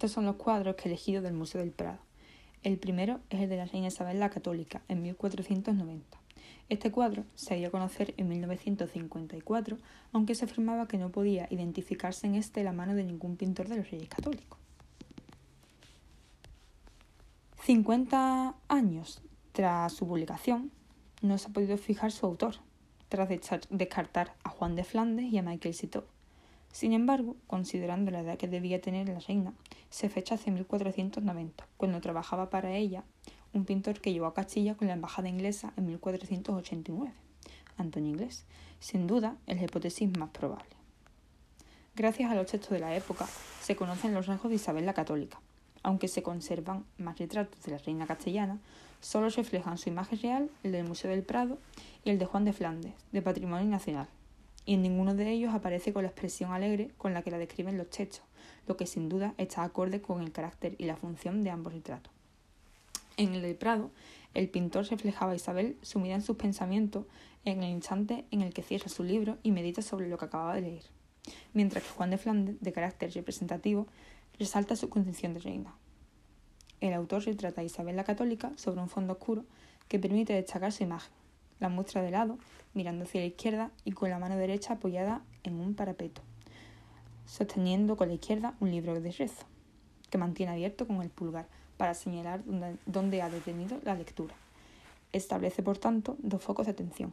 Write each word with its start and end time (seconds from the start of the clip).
Estos 0.00 0.12
son 0.12 0.24
los 0.24 0.36
cuadros 0.36 0.76
que 0.76 0.88
he 0.88 0.92
elegido 0.92 1.20
del 1.20 1.34
Museo 1.34 1.60
del 1.60 1.72
Prado. 1.72 1.98
El 2.62 2.78
primero 2.78 3.20
es 3.28 3.42
el 3.42 3.50
de 3.50 3.58
la 3.58 3.66
reina 3.66 3.88
Isabel 3.88 4.18
la 4.18 4.30
Católica, 4.30 4.80
en 4.88 5.02
1490. 5.02 6.18
Este 6.70 6.90
cuadro 6.90 7.24
se 7.34 7.56
dio 7.56 7.68
a 7.68 7.70
conocer 7.70 8.14
en 8.16 8.26
1954, 8.28 9.76
aunque 10.14 10.34
se 10.34 10.46
afirmaba 10.46 10.88
que 10.88 10.96
no 10.96 11.10
podía 11.10 11.48
identificarse 11.50 12.26
en 12.26 12.34
este 12.34 12.64
la 12.64 12.72
mano 12.72 12.94
de 12.94 13.04
ningún 13.04 13.36
pintor 13.36 13.68
de 13.68 13.76
los 13.76 13.90
Reyes 13.90 14.08
Católicos. 14.08 14.58
50 17.64 18.54
años 18.68 19.20
tras 19.52 19.92
su 19.92 20.08
publicación, 20.08 20.70
no 21.20 21.36
se 21.36 21.48
ha 21.48 21.52
podido 21.52 21.76
fijar 21.76 22.10
su 22.10 22.24
autor, 22.24 22.54
tras 23.10 23.28
descartar 23.68 24.34
a 24.44 24.48
Juan 24.48 24.76
de 24.76 24.84
Flandes 24.84 25.30
y 25.30 25.36
a 25.36 25.42
Michael 25.42 25.74
Citeaux. 25.74 26.06
Sin 26.72 26.92
embargo, 26.92 27.36
considerando 27.46 28.10
la 28.10 28.20
edad 28.20 28.38
que 28.38 28.48
debía 28.48 28.80
tener 28.80 29.08
la 29.08 29.18
reina, 29.20 29.52
se 29.90 30.08
fecha 30.08 30.36
hacia 30.36 30.52
1490, 30.52 31.66
cuando 31.76 32.00
trabajaba 32.00 32.48
para 32.48 32.76
ella 32.76 33.04
un 33.52 33.64
pintor 33.64 34.00
que 34.00 34.12
llegó 34.12 34.26
a 34.26 34.34
Castilla 34.34 34.76
con 34.76 34.86
la 34.88 34.94
embajada 34.94 35.28
inglesa 35.28 35.72
en 35.76 35.86
1489, 35.86 37.12
Antonio 37.76 38.10
Inglés. 38.10 38.44
Sin 38.78 39.06
duda, 39.06 39.36
es 39.46 39.56
la 39.56 39.64
hipótesis 39.64 40.16
más 40.16 40.30
probable. 40.30 40.70
Gracias 41.96 42.30
a 42.30 42.34
los 42.34 42.46
textos 42.46 42.70
de 42.70 42.78
la 42.78 42.94
época, 42.94 43.26
se 43.60 43.74
conocen 43.74 44.14
los 44.14 44.26
rasgos 44.26 44.50
de 44.50 44.56
Isabel 44.56 44.86
la 44.86 44.94
Católica. 44.94 45.40
Aunque 45.82 46.08
se 46.08 46.22
conservan 46.22 46.84
más 46.98 47.18
retratos 47.18 47.62
de 47.64 47.72
la 47.72 47.78
reina 47.78 48.06
castellana, 48.06 48.58
solo 49.00 49.28
reflejan 49.28 49.76
su 49.76 49.88
imagen 49.88 50.20
real, 50.20 50.50
el 50.62 50.72
del 50.72 50.86
Museo 50.86 51.10
del 51.10 51.24
Prado 51.24 51.58
y 52.04 52.10
el 52.10 52.18
de 52.18 52.26
Juan 52.26 52.44
de 52.44 52.52
Flandes, 52.52 52.92
de 53.12 53.22
Patrimonio 53.22 53.68
Nacional. 53.68 54.08
Y 54.66 54.74
en 54.74 54.82
ninguno 54.82 55.14
de 55.14 55.30
ellos 55.30 55.54
aparece 55.54 55.92
con 55.92 56.02
la 56.02 56.10
expresión 56.10 56.52
alegre 56.52 56.90
con 56.98 57.14
la 57.14 57.22
que 57.22 57.30
la 57.30 57.38
describen 57.38 57.78
los 57.78 57.90
textos, 57.90 58.24
lo 58.66 58.76
que 58.76 58.86
sin 58.86 59.08
duda 59.08 59.34
está 59.38 59.64
acorde 59.64 60.00
con 60.00 60.22
el 60.22 60.32
carácter 60.32 60.74
y 60.78 60.84
la 60.84 60.96
función 60.96 61.42
de 61.42 61.50
ambos 61.50 61.72
retratos. 61.72 62.12
En 63.16 63.34
el 63.34 63.42
del 63.42 63.56
Prado, 63.56 63.90
el 64.34 64.48
pintor 64.48 64.86
reflejaba 64.86 65.32
a 65.32 65.36
Isabel 65.36 65.76
sumida 65.82 66.14
en 66.14 66.22
sus 66.22 66.36
pensamientos 66.36 67.04
en 67.44 67.62
el 67.62 67.70
instante 67.70 68.24
en 68.30 68.42
el 68.42 68.54
que 68.54 68.62
cierra 68.62 68.88
su 68.88 69.02
libro 69.02 69.38
y 69.42 69.50
medita 69.50 69.82
sobre 69.82 70.08
lo 70.08 70.18
que 70.18 70.26
acababa 70.26 70.54
de 70.54 70.62
leer, 70.62 70.84
mientras 71.52 71.82
que 71.82 71.90
Juan 71.90 72.10
de 72.10 72.18
Flandes, 72.18 72.60
de 72.60 72.72
carácter 72.72 73.12
representativo, 73.12 73.86
resalta 74.38 74.76
su 74.76 74.88
condición 74.88 75.34
de 75.34 75.40
reina. 75.40 75.74
El 76.80 76.94
autor 76.94 77.24
retrata 77.24 77.60
a 77.60 77.64
Isabel 77.64 77.96
la 77.96 78.04
Católica 78.04 78.52
sobre 78.56 78.80
un 78.80 78.88
fondo 78.88 79.14
oscuro 79.14 79.44
que 79.88 79.98
permite 79.98 80.32
destacar 80.32 80.72
su 80.72 80.82
imagen. 80.82 81.12
La 81.60 81.68
muestra 81.68 82.02
de 82.02 82.10
lado, 82.10 82.38
mirando 82.72 83.04
hacia 83.04 83.20
la 83.20 83.26
izquierda 83.26 83.70
y 83.84 83.92
con 83.92 84.08
la 84.08 84.18
mano 84.18 84.36
derecha 84.36 84.74
apoyada 84.74 85.22
en 85.42 85.60
un 85.60 85.74
parapeto, 85.74 86.22
sosteniendo 87.26 87.96
con 87.96 88.08
la 88.08 88.14
izquierda 88.14 88.54
un 88.60 88.70
libro 88.70 88.98
de 88.98 89.12
rezo, 89.12 89.44
que 90.08 90.18
mantiene 90.18 90.52
abierto 90.52 90.86
con 90.86 91.02
el 91.02 91.10
pulgar 91.10 91.46
para 91.76 91.94
señalar 91.94 92.42
dónde, 92.86 93.22
ha 93.22 93.30
detenido 93.30 93.78
la 93.84 93.94
lectura. 93.94 94.34
Establece, 95.12 95.62
por 95.62 95.78
tanto, 95.78 96.16
dos 96.20 96.42
focos 96.42 96.66
de 96.66 96.72
atención, 96.72 97.12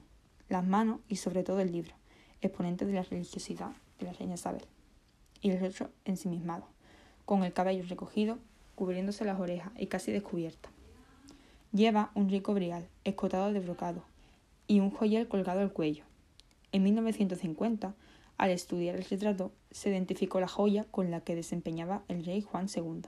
las 0.50 0.66
manos 0.66 1.00
y 1.10 1.18
sobre 1.18 1.44
todo 1.44 1.60
el 1.60 1.72
libro, 1.72 1.94
exponente 2.42 2.86
de 2.86 2.94
la 2.94 3.04
religiosidad 3.04 3.72
de 4.00 4.06
la 4.06 4.14
reina 4.14 4.36
Isabel, 4.36 4.66
y 5.42 5.52
el 5.52 5.60
rostro 5.60 5.90
ensimismado, 6.06 6.68
con 7.26 7.44
el 7.44 7.54
cabello 7.54 7.84
recogido, 7.88 8.38
cubriéndose 8.76 9.26
las 9.26 9.40
orejas 9.40 9.72
y 9.78 9.88
casi 9.88 10.12
descubierta. 10.12 10.70
Lleva 11.74 12.12
un 12.16 12.30
rico 12.30 12.54
brial, 12.54 12.88
escotado 13.04 13.52
de 13.52 13.60
brocado, 13.60 14.04
y 14.68 14.80
un 14.80 14.92
joyel 14.92 15.28
colgado 15.28 15.62
al 15.62 15.74
cuello. 15.74 16.04
En 16.72 16.84
1950, 16.84 17.96
al 18.38 18.50
estudiar 18.52 18.96
el 18.96 19.06
retrato, 19.06 19.52
se 19.72 19.90
identificó 19.90 20.40
la 20.40 20.48
joya 20.48 20.86
con 20.92 21.10
la 21.10 21.22
que 21.22 21.36
desempeñaba 21.36 22.04
el 22.08 22.24
rey 22.24 22.42
Juan 22.42 22.68
II, 22.74 23.02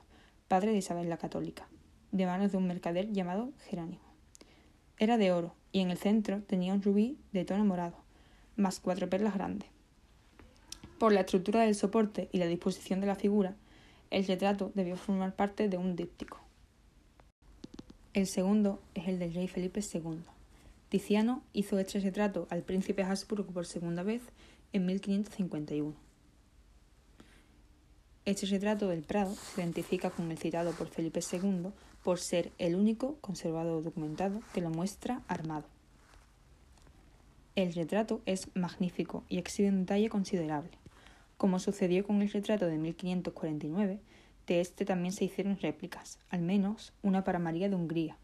padre 0.48 0.72
de 0.72 0.78
Isabel 0.78 1.10
la 1.10 1.18
Católica, 1.18 1.68
de 2.12 2.26
manos 2.26 2.52
de 2.52 2.58
un 2.58 2.68
mercader 2.68 3.12
llamado 3.12 3.52
Jerónimo. 3.68 4.02
Era 4.98 5.18
de 5.18 5.32
oro 5.32 5.54
y 5.72 5.82
en 5.82 5.92
el 5.92 5.98
centro 5.98 6.42
tenía 6.42 6.74
un 6.74 6.82
rubí 6.82 7.18
de 7.32 7.46
tono 7.46 7.64
morado, 7.64 7.98
más 8.56 8.80
cuatro 8.80 9.10
perlas 9.10 9.36
grandes. 9.36 9.70
Por 10.98 11.14
la 11.14 11.22
estructura 11.22 11.62
del 11.62 11.76
soporte 11.76 12.30
y 12.32 12.40
la 12.40 12.48
disposición 12.48 13.00
de 13.00 13.08
la 13.08 13.16
figura, 13.16 13.56
el 14.10 14.26
retrato 14.26 14.72
debió 14.74 14.98
formar 14.98 15.36
parte 15.36 15.70
de 15.70 15.78
un 15.78 15.96
díptico. 15.96 16.40
El 18.14 18.26
segundo 18.26 18.82
es 18.96 19.08
el 19.08 19.20
del 19.20 19.34
rey 19.34 19.48
Felipe 19.48 19.82
II. 19.82 20.24
Tiziano 20.90 21.44
hizo 21.54 21.78
este 21.78 22.00
retrato 22.00 22.48
al 22.50 22.64
príncipe 22.64 23.04
Habsburgo 23.04 23.52
por 23.52 23.68
segunda 23.68 24.02
vez 24.02 24.24
en 24.74 24.88
1551. 24.88 25.94
Este 28.26 28.48
retrato 28.48 28.88
del 28.88 29.04
Prado 29.04 29.36
se 29.36 29.62
identifica 29.62 30.10
con 30.10 30.32
el 30.32 30.40
citado 30.40 30.72
por 30.72 30.88
Felipe 30.88 31.20
II 31.32 31.70
por 32.04 32.20
ser 32.20 32.52
el 32.58 32.74
único 32.74 33.18
conservado 33.22 33.84
documentado 33.84 34.42
que 34.52 34.62
lo 34.62 34.72
muestra 34.72 35.22
armado. 35.28 35.66
El 37.56 37.74
retrato 37.74 38.22
es 38.26 38.48
magnífico 38.56 39.24
y 39.30 39.38
exhibe 39.38 39.70
un 39.70 39.82
detalle 39.82 40.10
considerable. 40.10 40.72
Como 41.38 41.60
sucedió 41.60 42.04
con 42.04 42.24
el 42.24 42.32
retrato 42.32 42.66
de 42.66 42.78
1549, 42.80 44.00
de 44.48 44.60
este 44.60 44.86
también 44.86 45.14
se 45.14 45.26
hicieron 45.26 45.60
réplicas, 45.60 46.18
al 46.32 46.42
menos 46.42 46.94
una 47.04 47.24
para 47.24 47.38
María 47.38 47.70
de 47.70 47.76
Hungría, 47.76 48.18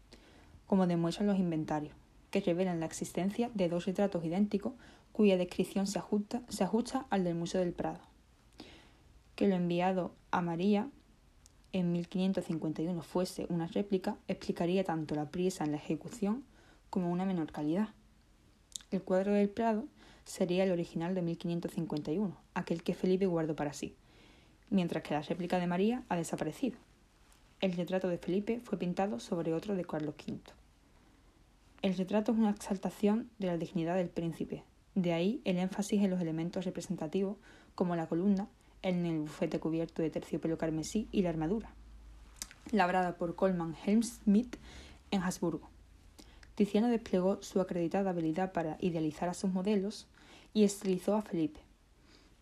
como 0.66 0.88
demuestran 0.88 1.28
los 1.28 1.38
inventarios, 1.38 1.94
que 2.30 2.40
revelan 2.40 2.80
la 2.80 2.86
existencia 2.86 3.50
de 3.54 3.68
dos 3.68 3.86
retratos 3.86 4.24
idénticos 4.24 4.72
cuya 5.12 5.36
descripción 5.36 5.86
se 5.86 5.98
ajusta, 5.98 6.42
se 6.48 6.64
ajusta 6.64 7.06
al 7.10 7.24
del 7.24 7.34
Museo 7.34 7.60
del 7.60 7.72
Prado 7.72 8.00
que 9.36 9.46
lo 9.46 9.54
enviado 9.54 10.12
a 10.30 10.40
María 10.40 10.88
en 11.72 11.92
1551 11.92 13.02
fuese 13.02 13.46
una 13.50 13.66
réplica 13.66 14.16
explicaría 14.28 14.82
tanto 14.82 15.14
la 15.14 15.26
prisa 15.26 15.64
en 15.64 15.72
la 15.72 15.76
ejecución 15.76 16.42
como 16.88 17.12
una 17.12 17.26
menor 17.26 17.52
calidad. 17.52 17.90
El 18.90 19.02
cuadro 19.02 19.34
del 19.34 19.50
Prado 19.50 19.84
sería 20.24 20.64
el 20.64 20.72
original 20.72 21.14
de 21.14 21.20
1551, 21.20 22.34
aquel 22.54 22.82
que 22.82 22.94
Felipe 22.94 23.26
guardó 23.26 23.54
para 23.54 23.74
sí, 23.74 23.94
mientras 24.70 25.02
que 25.02 25.12
la 25.12 25.20
réplica 25.20 25.58
de 25.58 25.66
María 25.66 26.02
ha 26.08 26.16
desaparecido. 26.16 26.78
El 27.60 27.74
retrato 27.74 28.08
de 28.08 28.18
Felipe 28.18 28.60
fue 28.60 28.78
pintado 28.78 29.20
sobre 29.20 29.52
otro 29.52 29.76
de 29.76 29.84
Carlos 29.84 30.14
V. 30.26 30.40
El 31.82 31.96
retrato 31.96 32.32
es 32.32 32.38
una 32.38 32.50
exaltación 32.50 33.30
de 33.38 33.48
la 33.48 33.58
dignidad 33.58 33.96
del 33.96 34.08
príncipe, 34.08 34.64
de 34.94 35.12
ahí 35.12 35.40
el 35.44 35.58
énfasis 35.58 36.02
en 36.02 36.10
los 36.10 36.20
elementos 36.20 36.64
representativos 36.64 37.36
como 37.74 37.96
la 37.96 38.06
columna 38.06 38.48
en 38.82 39.04
el 39.04 39.20
bufete 39.20 39.60
cubierto 39.60 40.02
de 40.02 40.10
terciopelo 40.10 40.58
carmesí 40.58 41.08
y 41.12 41.22
la 41.22 41.30
armadura, 41.30 41.74
labrada 42.72 43.16
por 43.16 43.34
Coleman 43.34 43.74
Helmsmith 43.84 44.56
en 45.10 45.22
Habsburgo. 45.22 45.68
Tiziano 46.54 46.88
desplegó 46.88 47.42
su 47.42 47.60
acreditada 47.60 48.10
habilidad 48.10 48.52
para 48.52 48.78
idealizar 48.80 49.28
a 49.28 49.34
sus 49.34 49.52
modelos 49.52 50.08
y 50.54 50.64
estilizó 50.64 51.14
a 51.14 51.22
Felipe, 51.22 51.60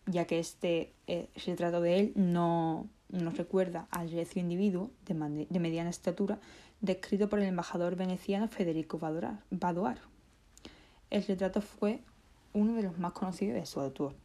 ya 0.05 0.25
que 0.25 0.39
este 0.39 0.93
eh, 1.07 1.27
retrato 1.45 1.81
de 1.81 1.99
él 1.99 2.13
no 2.15 2.87
nos 3.23 3.37
recuerda 3.37 3.87
al 3.91 4.11
recio 4.11 4.41
individuo 4.41 4.91
de, 5.05 5.13
mediana 5.59 5.89
estatura 5.89 6.39
descrito 6.81 7.29
por 7.29 7.39
el 7.39 7.45
embajador 7.45 7.95
veneciano 7.95 8.47
Federico 8.47 8.99
Badoaro. 8.99 10.01
El 11.09 11.23
retrato 11.23 11.61
fue 11.61 12.01
uno 12.53 12.73
de 12.75 12.83
los 12.83 12.97
más 12.97 13.13
conocidos 13.13 13.55
de 13.55 13.65
su 13.65 13.79
autor. 13.79 14.15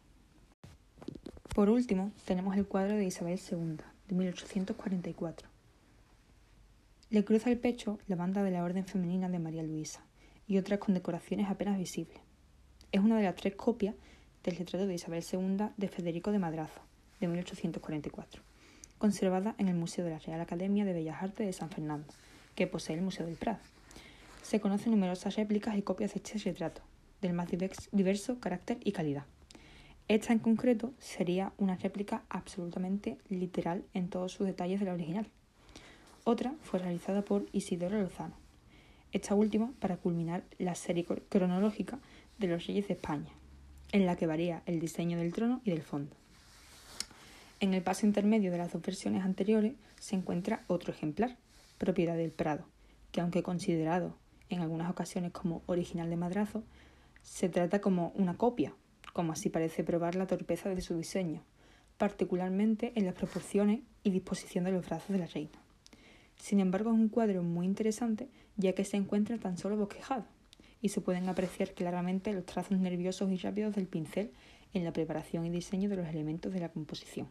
Por 1.54 1.68
último, 1.68 2.12
tenemos 2.24 2.56
el 2.56 2.66
cuadro 2.66 2.96
de 2.96 3.04
Isabel 3.04 3.40
II, 3.50 3.76
de 4.08 4.14
1844. 4.14 5.48
Le 7.10 7.24
cruza 7.24 7.50
el 7.50 7.58
pecho 7.58 7.98
la 8.06 8.16
banda 8.16 8.42
de 8.42 8.52
la 8.52 8.62
Orden 8.62 8.84
Femenina 8.84 9.28
de 9.28 9.40
María 9.40 9.62
Luisa 9.62 10.00
y 10.46 10.58
otras 10.58 10.78
condecoraciones 10.78 11.50
apenas 11.50 11.76
visibles. 11.76 12.18
Es 12.92 13.00
una 13.00 13.16
de 13.16 13.24
las 13.24 13.34
tres 13.34 13.56
copias 13.56 13.94
del 14.44 14.56
retrato 14.56 14.86
de 14.86 14.94
Isabel 14.94 15.24
II 15.30 15.70
de 15.76 15.88
Federico 15.88 16.32
de 16.32 16.38
Madrazo, 16.38 16.80
de 17.20 17.28
1844, 17.28 18.42
conservada 19.00 19.54
en 19.56 19.68
el 19.68 19.74
Museo 19.74 20.04
de 20.04 20.10
la 20.10 20.18
Real 20.18 20.42
Academia 20.42 20.84
de 20.84 20.92
Bellas 20.92 21.22
Artes 21.22 21.46
de 21.46 21.54
San 21.54 21.70
Fernando, 21.70 22.06
que 22.54 22.66
posee 22.66 22.96
el 22.96 23.02
Museo 23.02 23.24
del 23.24 23.36
Prado. 23.36 23.58
Se 24.42 24.60
conocen 24.60 24.92
numerosas 24.92 25.36
réplicas 25.36 25.76
y 25.78 25.82
copias 25.82 26.12
de 26.12 26.20
este 26.22 26.38
retrato, 26.38 26.82
del 27.22 27.32
más 27.32 27.48
diverso 27.92 28.38
carácter 28.40 28.78
y 28.84 28.92
calidad. 28.92 29.24
Esta 30.06 30.34
en 30.34 30.38
concreto 30.38 30.92
sería 30.98 31.54
una 31.56 31.76
réplica 31.76 32.24
absolutamente 32.28 33.16
literal 33.30 33.84
en 33.94 34.10
todos 34.10 34.32
sus 34.32 34.46
detalles 34.46 34.80
de 34.80 34.86
la 34.86 34.92
original. 34.92 35.26
Otra 36.24 36.52
fue 36.60 36.78
realizada 36.78 37.22
por 37.22 37.46
Isidoro 37.52 37.98
Lozano. 37.98 38.34
Esta 39.12 39.34
última 39.34 39.72
para 39.80 39.96
culminar 39.96 40.44
la 40.58 40.74
serie 40.74 41.06
cronológica 41.06 41.98
de 42.38 42.48
los 42.48 42.66
reyes 42.66 42.86
de 42.88 42.94
España, 42.94 43.30
en 43.92 44.04
la 44.04 44.16
que 44.16 44.26
varía 44.26 44.62
el 44.66 44.78
diseño 44.78 45.16
del 45.16 45.32
trono 45.32 45.62
y 45.64 45.70
del 45.70 45.82
fondo. 45.82 46.19
En 47.60 47.74
el 47.74 47.82
paso 47.82 48.06
intermedio 48.06 48.50
de 48.50 48.58
las 48.58 48.72
dos 48.72 48.82
versiones 48.82 49.24
anteriores 49.24 49.74
se 49.98 50.16
encuentra 50.16 50.64
otro 50.66 50.92
ejemplar, 50.92 51.36
propiedad 51.78 52.16
del 52.16 52.32
Prado, 52.32 52.66
que 53.12 53.20
aunque 53.20 53.42
considerado 53.42 54.16
en 54.48 54.60
algunas 54.60 54.90
ocasiones 54.90 55.30
como 55.32 55.62
original 55.66 56.10
de 56.10 56.16
madrazo, 56.16 56.64
se 57.22 57.48
trata 57.48 57.80
como 57.80 58.12
una 58.16 58.36
copia 58.36 58.74
como 59.12 59.32
así 59.32 59.50
parece 59.50 59.84
probar 59.84 60.14
la 60.14 60.26
torpeza 60.26 60.74
de 60.74 60.80
su 60.80 60.96
diseño, 60.96 61.42
particularmente 61.98 62.92
en 62.94 63.06
las 63.06 63.14
proporciones 63.14 63.80
y 64.02 64.10
disposición 64.10 64.64
de 64.64 64.72
los 64.72 64.86
brazos 64.86 65.10
de 65.10 65.18
la 65.18 65.26
reina. 65.26 65.58
Sin 66.36 66.60
embargo, 66.60 66.90
es 66.90 66.96
un 66.96 67.08
cuadro 67.08 67.42
muy 67.42 67.66
interesante 67.66 68.28
ya 68.56 68.72
que 68.74 68.84
se 68.84 68.96
encuentra 68.96 69.38
tan 69.38 69.58
solo 69.58 69.76
bosquejado 69.76 70.24
y 70.80 70.88
se 70.88 71.00
pueden 71.00 71.28
apreciar 71.28 71.74
claramente 71.74 72.32
los 72.32 72.46
trazos 72.46 72.78
nerviosos 72.78 73.30
y 73.30 73.36
rápidos 73.36 73.74
del 73.74 73.86
pincel 73.86 74.32
en 74.72 74.84
la 74.84 74.92
preparación 74.92 75.44
y 75.44 75.50
diseño 75.50 75.90
de 75.90 75.96
los 75.96 76.08
elementos 76.08 76.52
de 76.52 76.60
la 76.60 76.70
composición. 76.70 77.28